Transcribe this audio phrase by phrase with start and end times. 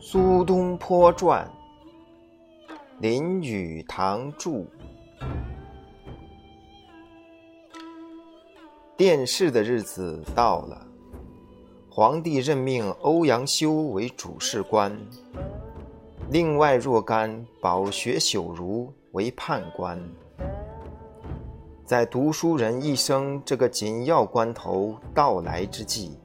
[0.00, 1.46] 苏东坡传，
[3.00, 4.64] 林语堂著。
[8.96, 10.84] 殿试的日子到了，
[11.88, 14.92] 皇帝任命欧阳修为主事官，
[16.30, 19.96] 另外若干饱学朽儒为判官。
[21.84, 26.18] 在读书人一生这个紧要关头到来之际，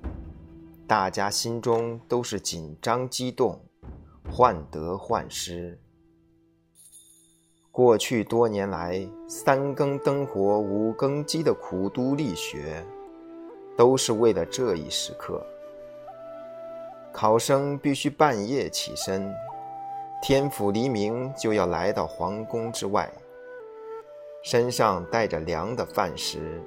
[0.87, 3.59] 大家心中都是紧张激动。
[4.31, 5.79] 患得患失。
[7.73, 12.85] 过去多年来，三更灯火五更鸡的苦读力学，
[13.75, 15.43] 都是为了这一时刻。
[17.11, 19.33] 考生必须半夜起身，
[20.21, 23.11] 天府黎明就要来到皇宫之外，
[24.43, 26.61] 身上带着凉的饭食，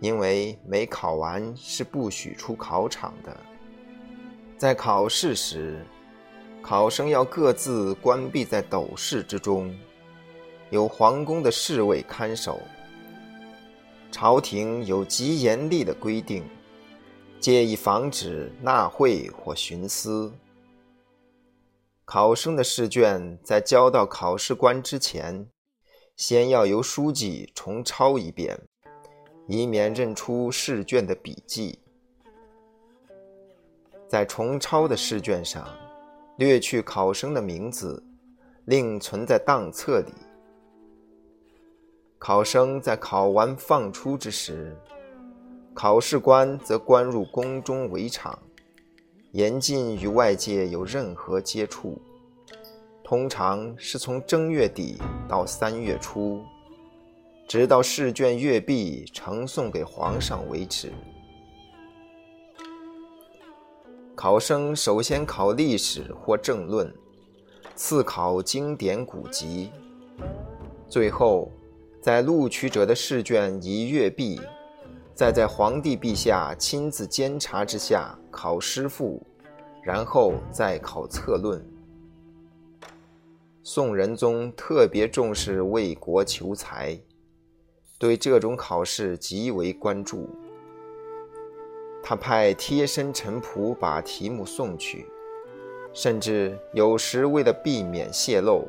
[0.00, 3.36] 因为没考完是不许出考场的。
[4.58, 5.86] 在考试时。
[6.62, 9.74] 考生要各自关闭在斗室之中，
[10.70, 12.60] 有皇宫的侍卫看守。
[14.10, 16.44] 朝廷有极严厉的规定，
[17.38, 20.32] 借以防止纳贿或徇私。
[22.04, 25.46] 考生的试卷在交到考试官之前，
[26.16, 28.58] 先要由书记重抄一遍，
[29.46, 31.78] 以免认出试卷的笔迹。
[34.08, 35.68] 在重抄的试卷上。
[36.36, 38.02] 略去考生的名字，
[38.64, 40.12] 另存在档册里。
[42.20, 44.76] 考生在考完放出之时，
[45.72, 48.38] 考试官则关入宫中围场，
[49.32, 51.98] 严禁与外界有任何接触。
[53.02, 56.44] 通常是从正月底到三月初，
[57.48, 60.92] 直到试卷阅毕呈送给皇上为止。
[64.14, 66.94] 考生首先考历史或政论，
[67.74, 69.72] 次考经典古籍，
[70.86, 71.50] 最后
[72.00, 74.40] 在录取者的试卷已阅毕，
[75.14, 79.22] 再在皇帝陛下亲自监察之下考诗赋，
[79.82, 81.62] 然后再考策论。
[83.62, 86.98] 宋仁宗特别重视为国求才，
[87.98, 90.26] 对这种考试极为关注。
[92.02, 95.06] 他派贴身臣仆把题目送去，
[95.92, 98.66] 甚至有时为了避免泄露，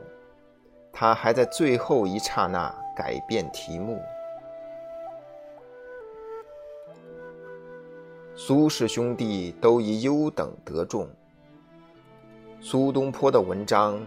[0.92, 4.02] 他还在最后一刹那改变题目。
[8.36, 11.08] 苏氏兄弟都以优等得中。
[12.60, 14.00] 苏东坡的文章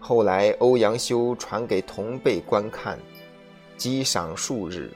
[0.00, 2.98] 后来欧阳修传给同辈观看，
[3.76, 4.90] 激赏数日。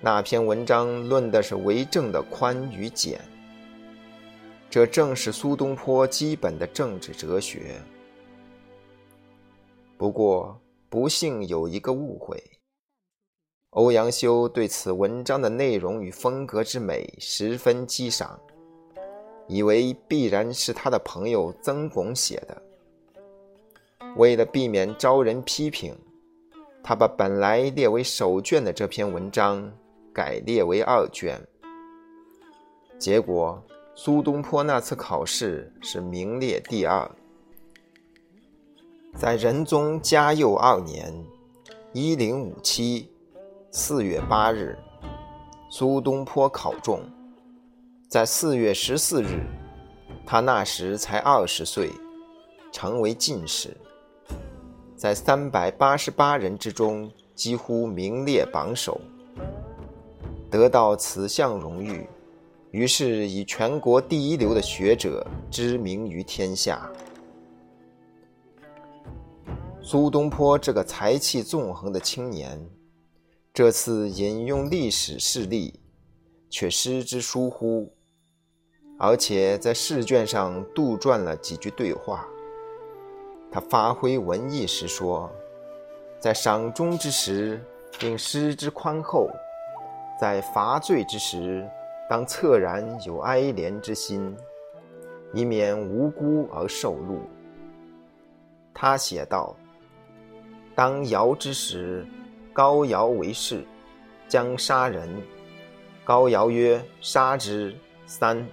[0.00, 3.20] 那篇文章论的是为政的宽与简，
[4.68, 7.80] 这正是苏东坡基本的政治哲学。
[9.96, 10.60] 不过
[10.94, 12.40] 不幸有一个误会，
[13.70, 18.38] 欧阳修对此文章的内容与风格之美十分激赏，
[19.48, 22.62] 以为必然是他的朋友曾巩写的。
[24.14, 25.98] 为了避免招人批评，
[26.80, 29.68] 他把本来列为首卷的这篇文章。
[30.12, 31.44] 改列为二卷，
[33.00, 33.60] 结果
[33.96, 37.10] 苏东坡那次考试是名列第二。
[39.16, 41.14] 在仁宗嘉佑二年
[41.94, 43.08] （一零五七）
[43.70, 44.76] 四月八日，
[45.70, 47.00] 苏东坡考中。
[48.08, 49.46] 在四月十四日，
[50.26, 51.92] 他那时才二十岁，
[52.72, 53.76] 成为进士，
[54.96, 59.00] 在三百八十八人之中几乎名列榜首。
[60.50, 62.04] 得到此项荣誉，
[62.72, 66.90] 于是以全国第一流的学者知名于天下。
[69.86, 72.58] 苏东坡这个才气纵横的青年，
[73.52, 75.78] 这次引用历史事例，
[76.48, 77.92] 却失之疏忽，
[78.98, 82.26] 而且在试卷上杜撰了几句对话。
[83.52, 85.30] 他发挥文艺时说
[86.18, 87.62] ：“在赏终之时，
[88.00, 89.28] 应施之宽厚。”
[90.18, 91.68] 在罚罪之时，
[92.08, 94.34] 当恻然有哀怜之心，
[95.34, 97.18] 以免无辜而受戮。
[98.72, 99.54] 他写道
[100.74, 102.04] ：“当尧之时，
[102.52, 103.64] 高尧为士，
[104.28, 105.08] 将杀人。
[106.04, 107.76] 高尧曰：“杀之。”
[108.06, 108.44] 三。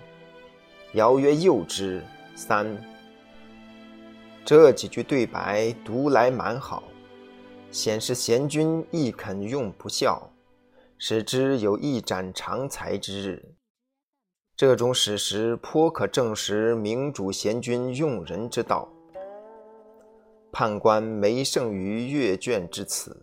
[0.93, 2.03] 尧曰：“诱之。”
[2.35, 2.77] 三。
[4.45, 6.83] 这几句对白读来蛮好，
[7.71, 10.31] 显示贤君亦肯用不孝，
[10.99, 13.55] 使之有一展长才之日。
[14.55, 18.87] 这种史实颇可证实明主贤君用人之道。
[20.51, 23.15] 判官梅圣于阅卷之词，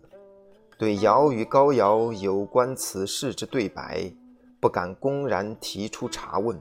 [0.79, 4.11] 对尧与高尧有关此事之对白，
[4.59, 6.59] 不敢公然提出查问，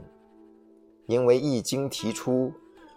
[1.06, 2.52] 因为一经提出，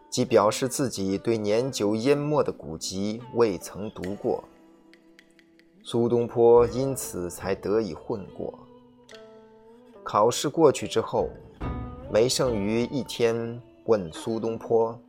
[0.10, 4.44] 即表示自己对年久淹没的古籍未曾读过。
[5.82, 8.54] 苏东坡因此才得以混过。
[10.04, 11.30] 考试过去之后，
[12.12, 15.00] 梅圣于一天问苏东坡。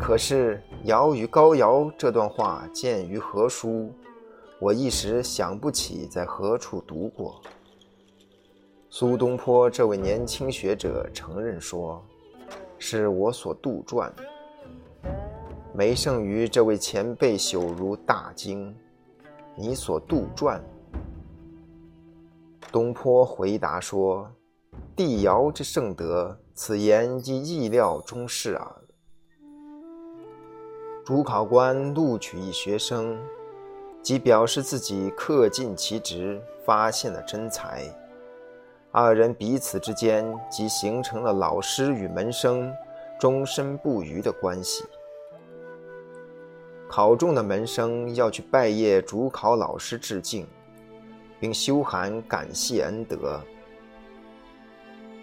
[0.00, 3.92] 可是尧与高尧这段话见于何书？
[4.58, 7.40] 我一时想不起在何处读过。
[8.90, 12.04] 苏东坡这位年轻学者承认说
[12.78, 14.10] ：“是我所杜撰。”
[15.72, 18.74] 梅圣于这位前辈朽如大惊
[19.56, 20.60] ：“你所杜撰？”
[22.72, 24.30] 东坡回答说
[24.94, 28.76] ：“帝尧之圣德，此言亦意料中事耳。”
[31.10, 33.18] 主考官录取一学生，
[34.00, 37.82] 即表示自己恪尽其职，发现了真才。
[38.92, 42.72] 二人彼此之间即形成了老师与门生
[43.18, 44.84] 终身不渝的关系。
[46.88, 50.46] 考中的门生要去拜谒主考老师致敬，
[51.40, 53.40] 并修函感谢恩德。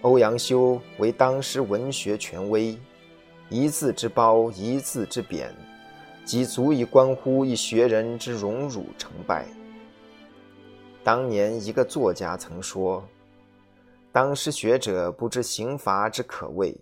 [0.01, 2.77] 欧阳修为当时文学权威，
[3.47, 5.49] 一字之褒，一字之贬。
[6.27, 9.47] 即足以关乎一学人之荣辱成败。
[11.01, 13.01] 当年一个作家曾说
[14.11, 16.77] ：“当时学者不知刑罚之可畏，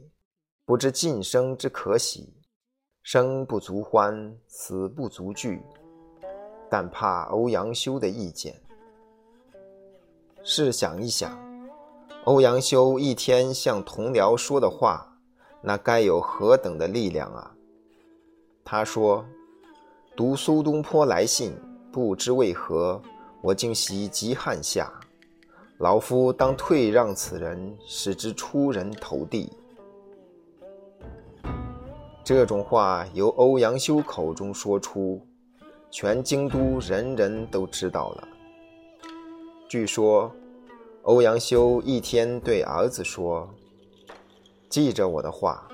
[0.66, 2.34] 不知晋升之可喜，
[3.04, 5.62] 生不足欢，死不足惧，
[6.68, 8.60] 但怕欧阳修的意见。”
[10.44, 11.38] 试想一想，
[12.24, 15.08] 欧阳修一天向同僚说的话，
[15.62, 17.55] 那该有何等的力量啊！
[18.66, 19.24] 他说。
[20.18, 21.54] 读苏东坡来信，
[21.92, 23.02] 不知为何，
[23.42, 24.90] 我竟喜极汗下。
[25.80, 29.52] 老夫当退让此人，使之出人头地。
[32.24, 35.20] 这种话由欧阳修口中说出，
[35.92, 38.28] 全京都人人都知道了。
[39.68, 40.32] 据说，
[41.02, 43.50] 欧阳修一天对儿子说
[44.72, 45.68] ：“记着我的话，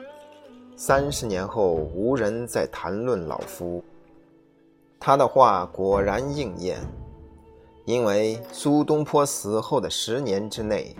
[0.84, 3.84] 三十年后无人再谈论老夫。”
[5.00, 6.80] 他的话果然应验，
[7.86, 10.96] 因为苏东坡死后的十年之内，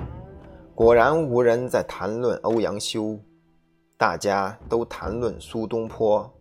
[0.76, 3.18] 果然无人在谈论欧阳修，
[3.98, 6.32] 大家都谈论苏东坡。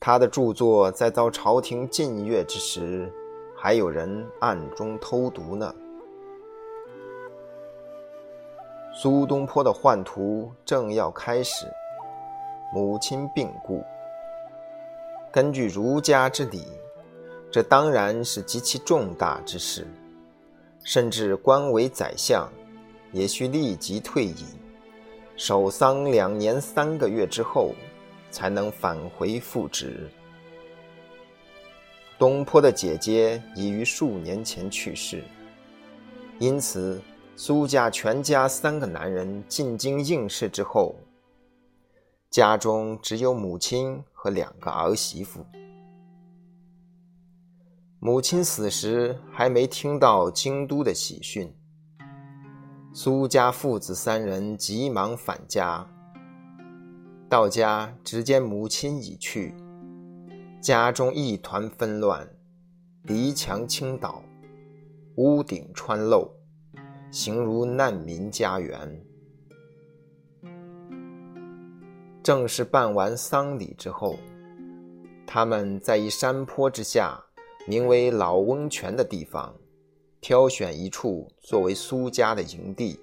[0.00, 3.08] 他的著作在遭朝廷禁阅之时，
[3.56, 5.72] 还有人暗中偷读呢。
[8.96, 11.66] 苏东坡的宦途正要开始，
[12.72, 13.82] 母亲病故。
[15.32, 16.62] 根据儒家之礼，
[17.50, 19.84] 这当然是极其重大之事，
[20.84, 22.48] 甚至官为宰相，
[23.10, 24.46] 也需立即退隐，
[25.36, 27.72] 守丧两年三个月之后，
[28.30, 30.08] 才能返回复职。
[32.16, 35.24] 东坡的姐姐已于数年前去世，
[36.38, 37.02] 因此
[37.36, 40.94] 苏家全家三个男人进京应试之后。
[42.30, 45.44] 家中只有母亲和两个儿媳妇。
[48.00, 51.52] 母亲死时还没听到京都的喜讯，
[52.92, 55.88] 苏家父子三人急忙返家。
[57.28, 59.54] 到家只见母亲已去，
[60.60, 62.28] 家中一团纷乱，
[63.04, 64.20] 篱墙倾倒，
[65.16, 66.28] 屋顶穿漏，
[67.14, 69.00] 形如难民家园。
[72.24, 74.18] 正式办完丧礼之后，
[75.24, 77.24] 他们在一山坡之下，
[77.68, 79.54] 名为老翁泉的地方，
[80.20, 82.98] 挑选一处作为苏家的营地。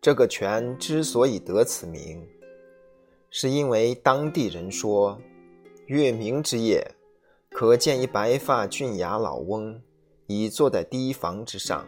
[0.00, 2.26] 这个泉之所以得此名，
[3.28, 5.20] 是因为当地人说，
[5.88, 6.82] 月明之夜，
[7.50, 9.78] 可见一白发俊雅老翁，
[10.26, 11.86] 已坐在堤防之上。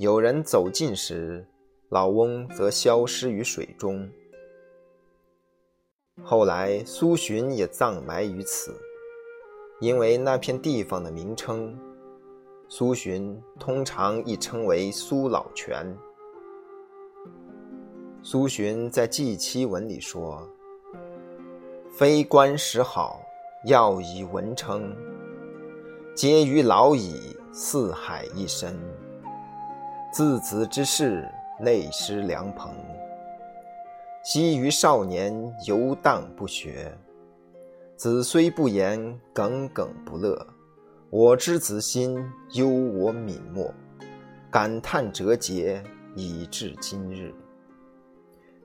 [0.00, 1.46] 有人走近时，
[1.90, 4.10] 老翁则消失于水中。
[6.22, 8.74] 后来苏洵也葬埋于此，
[9.78, 11.78] 因为那片地方的名称，
[12.66, 15.94] 苏洵通常亦称为苏老泉。
[18.22, 20.48] 苏洵在祭妻文里说
[21.92, 23.20] ：“非官时好，
[23.66, 24.96] 要以文称。
[26.14, 28.74] 皆于老矣，四海一身。
[30.12, 31.24] 自子之事，
[31.60, 32.74] 内失良朋。
[34.24, 35.32] 昔于少年，
[35.68, 36.92] 游荡不学。
[37.94, 40.44] 子虽不言，耿耿不乐。
[41.10, 42.18] 我知子心，
[42.54, 43.72] 忧我泯没，
[44.50, 45.80] 感叹折节，
[46.16, 47.32] 以至今日。”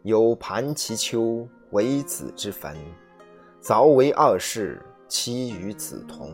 [0.02, 2.76] 有盘其丘为子之坟，
[3.62, 6.34] 凿为二世，其与子同。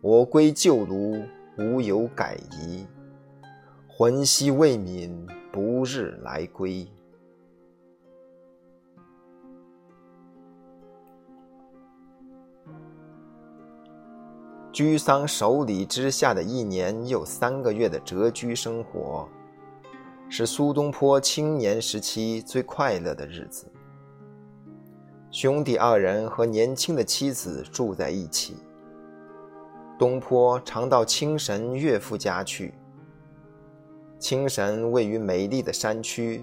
[0.00, 1.22] 我归旧庐，
[1.58, 2.86] 无有改移。
[3.96, 6.84] 魂兮未泯，不日来归。
[14.72, 19.28] 居丧守礼之下的一年又三个月的谪居生活。
[20.28, 23.70] 是苏东坡青年时期最快乐的日子。
[25.30, 28.56] 兄弟二人和年轻的妻子住在一起。
[29.96, 32.74] 东坡常到清神岳父家去。
[34.24, 36.42] 清神位于美丽的山区，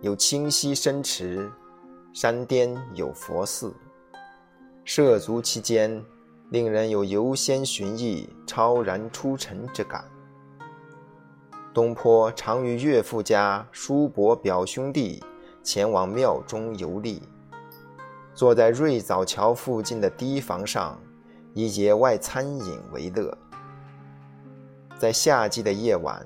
[0.00, 1.50] 有清溪深池，
[2.12, 3.74] 山巅有佛寺，
[4.84, 6.04] 涉足其间，
[6.50, 10.04] 令人有游仙寻艺、超然出尘之感。
[11.74, 15.20] 东坡常与岳父家叔伯表兄弟
[15.64, 17.20] 前往庙中游历，
[18.34, 20.96] 坐在瑞藻桥附近的堤防上，
[21.54, 23.36] 以野外餐饮为乐。
[24.96, 26.24] 在夏季的夜晚，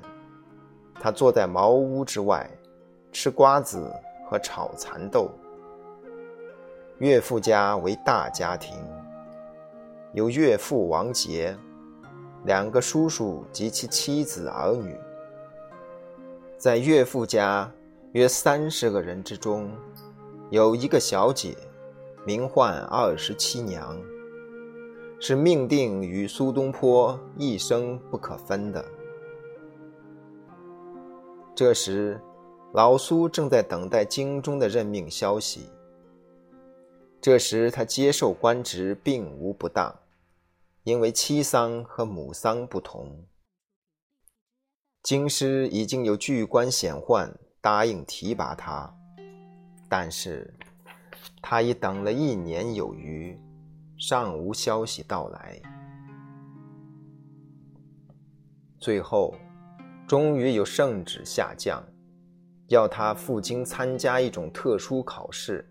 [1.04, 2.48] 他坐在茅屋之外，
[3.12, 3.92] 吃瓜子
[4.26, 5.28] 和炒蚕豆。
[6.96, 8.74] 岳父家为大家庭，
[10.14, 11.54] 有岳父王杰，
[12.46, 14.96] 两个叔叔及其妻子儿女。
[16.56, 17.70] 在岳父家
[18.12, 19.70] 约三十个人之中，
[20.48, 21.54] 有一个小姐，
[22.24, 23.94] 名唤二十七娘，
[25.20, 28.82] 是命定与苏东坡一生不可分的。
[31.56, 32.20] 这时，
[32.72, 35.70] 老苏正在等待京中的任命消息。
[37.20, 39.94] 这时他接受官职并无不当，
[40.82, 43.24] 因为妻丧和母丧不同。
[45.04, 48.92] 京师已经有巨官显宦答应提拔他，
[49.88, 50.52] 但是
[51.40, 53.38] 他已等了一年有余，
[53.96, 55.62] 尚无消息到来。
[58.80, 59.34] 最后，
[60.06, 61.82] 终于有圣旨下降，
[62.68, 65.66] 要他赴京参加一种特殊考试。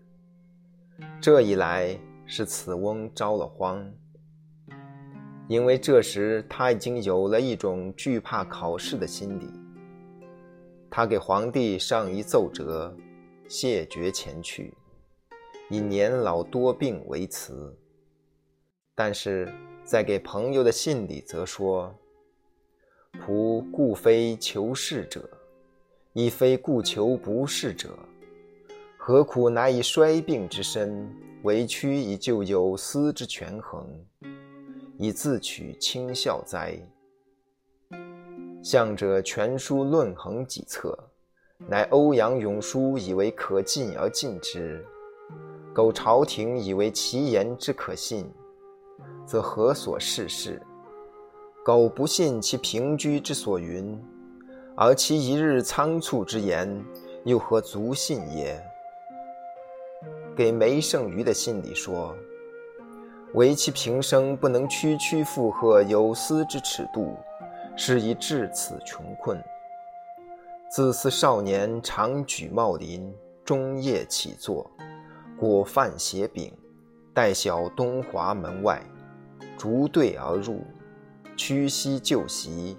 [1.20, 3.88] 这一来，使此翁着了慌。
[5.46, 9.48] 因为这时他已经有了一种惧怕考试的心理，
[10.90, 12.92] 他给皇帝上一奏折，
[13.48, 14.74] 谢绝前去，
[15.70, 17.76] 以年老多病为辞。
[18.96, 19.52] 但是
[19.84, 21.94] 在给朋友的信里则说
[23.20, 25.28] ：“仆故非求是者，
[26.12, 27.90] 亦非故求不是者，
[28.96, 31.10] 何苦乃以衰病之身，
[31.42, 33.86] 委屈以就有司之权衡？”
[34.96, 36.78] 以自取轻笑哉！
[38.62, 40.96] 向者全书论衡几册，
[41.68, 44.84] 乃欧阳永叔以为可进而进之，
[45.74, 48.24] 苟朝廷以为其言之可信，
[49.26, 50.62] 则何所事事？
[51.64, 53.98] 苟不信其平居之所云，
[54.76, 56.84] 而其一日仓促之言，
[57.24, 58.62] 又何足信也？
[60.36, 62.14] 给梅圣俞的信里说。
[63.32, 67.16] 唯其平生不能区区负荷有司之尺度，
[67.74, 69.42] 是以至此穷困。
[70.70, 73.10] 自思少年常举茂林，
[73.42, 74.70] 终夜起坐，
[75.38, 76.52] 果饭携饼，
[77.14, 78.82] 待小东华门外，
[79.56, 80.60] 逐队而入，
[81.36, 82.76] 屈膝就席，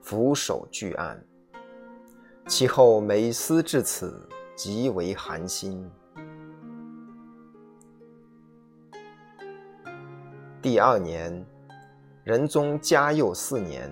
[0.00, 1.22] 俯首拒案。
[2.46, 5.90] 其后每思至此，极为寒心。
[10.60, 11.44] 第二年，
[12.22, 13.90] 仁宗嘉佑四年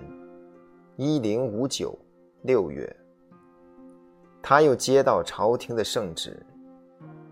[0.97, 1.99] （一零五九）
[2.43, 2.95] 六月，
[4.43, 6.45] 他又接到朝廷的圣旨，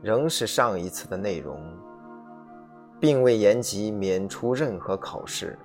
[0.02, 1.60] 仍是上一次的内容，
[3.00, 5.58] 并未言及免除任何考试，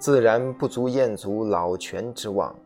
[0.00, 2.56] 自然不足燕族老泉之望。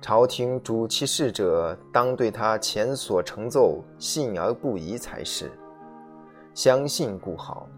[0.00, 5.50] 朝廷主其事者，当对他前所成奏信而不疑才是。
[6.54, 7.68] 相信故好，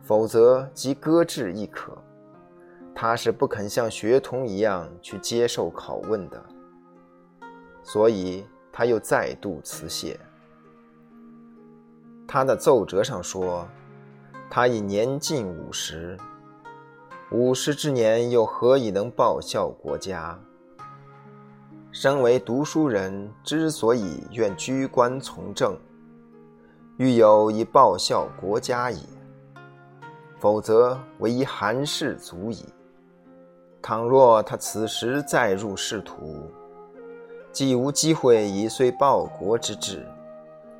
[0.00, 1.92] 否则即搁置亦可。
[2.94, 6.42] 他是不肯像学童一样去接受拷问的，
[7.82, 10.18] 所以他又再度辞谢。
[12.26, 13.68] 他的奏折上说，
[14.48, 16.16] 他已年近五十，
[17.32, 20.36] 五十之年又何以能报效国家？
[21.92, 25.76] 身为读书人，之所以愿居官从政，
[26.96, 28.98] 欲有以报效国家也。
[30.40, 32.64] 否则，唯一寒士足矣。
[33.80, 36.50] 倘若他此时再入仕途，
[37.52, 40.04] 既无机会以遂报国之志，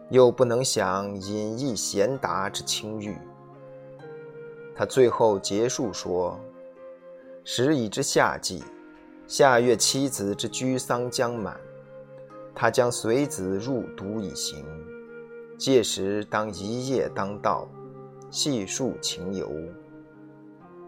[0.09, 3.17] 又不能享隐逸贤达之清誉。
[4.81, 6.41] 他最后结束说
[7.45, 8.65] ：“时已至夏季。”
[9.29, 11.55] 下月妻子之居丧将满，
[12.55, 14.65] 他将随子入都以行。
[15.59, 17.69] 届时当一夜当道，
[18.31, 19.53] 细述情由。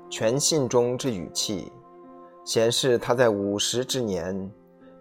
[0.08, 1.70] 全信中之语气，
[2.46, 4.50] 显示他在五十之年，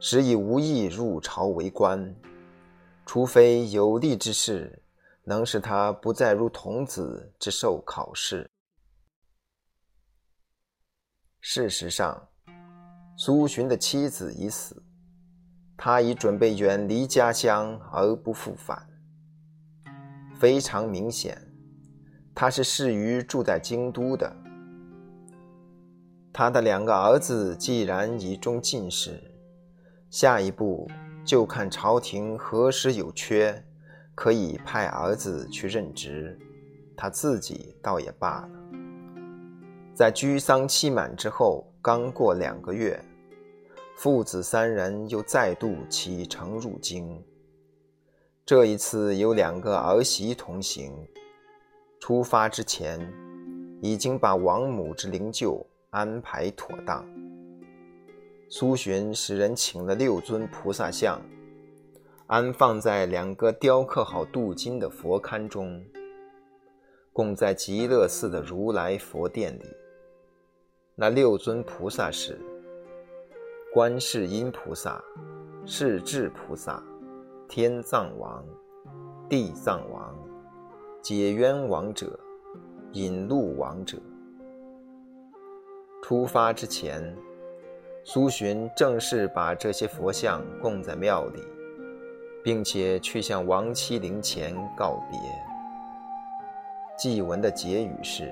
[0.01, 2.13] 时已无意入朝为官，
[3.05, 4.77] 除非有利之事，
[5.23, 8.51] 能使他不再如童子之受考试。
[11.41, 12.29] 事实上。
[13.17, 14.81] 苏洵的妻子已死，
[15.77, 18.87] 他已准备远离家乡而不复返。
[20.39, 21.37] 非常明显，
[22.33, 24.35] 他是适于住在京都的。
[26.33, 29.21] 他的两个儿子既然已中进士，
[30.09, 30.89] 下一步
[31.23, 33.63] 就看朝廷何时有缺，
[34.15, 36.39] 可以派儿子去任职，
[36.97, 38.60] 他自己倒也罢了。
[40.01, 42.99] 在居丧期满之后，刚过两个月。
[43.95, 47.23] 父子三人又再度启程入京。
[48.43, 50.91] 这一次有两个儿媳同行。
[51.99, 52.99] 出发之前，
[53.79, 57.05] 已经把王母之灵柩安排妥当。
[58.49, 61.21] 苏洵使人请了六尊菩萨像，
[62.25, 65.79] 安放在两个雕刻好镀金的佛龛中，
[67.13, 69.65] 供在极乐寺的如来佛殿里。
[71.01, 72.39] 那六尊菩萨是。
[73.73, 75.03] 观世音菩萨、
[75.65, 76.79] 世智菩萨、
[77.49, 78.45] 天藏王、
[79.27, 80.15] 地藏王、
[81.01, 82.19] 解冤王者、
[82.91, 83.97] 引路王者。
[86.03, 87.01] 出发之前，
[88.03, 91.41] 苏洵正式把这些佛像供在庙里，
[92.43, 95.19] 并且去向亡妻灵前告别。
[96.95, 98.31] 祭文的结语是：“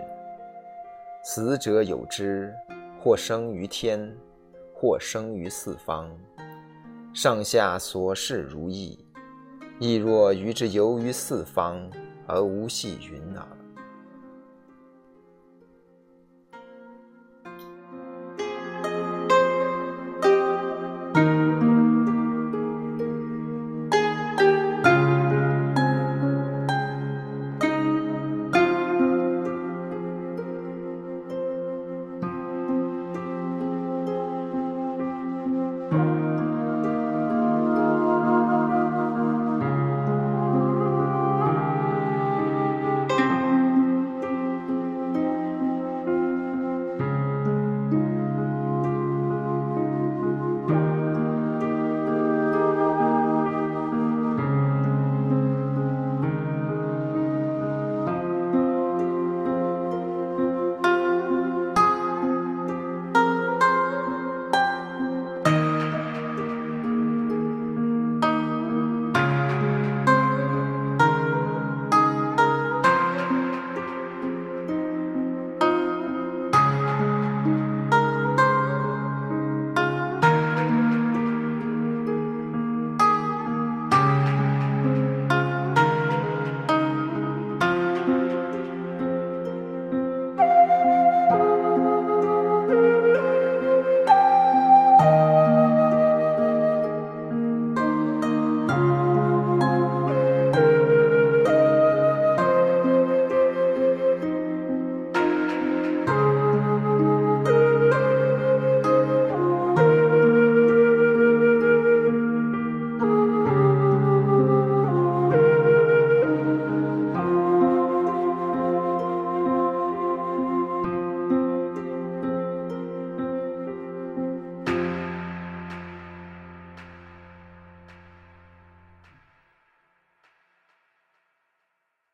[1.23, 2.53] 死者有之，
[3.01, 4.15] 或生于天。”
[4.82, 6.10] 或生于四方，
[7.13, 8.97] 上下所事如意，
[9.77, 11.77] 亦若于之游于四方
[12.25, 13.45] 而无系云耳。